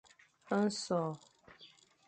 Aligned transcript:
Nsè 0.63 0.93
hôr. 0.97 1.15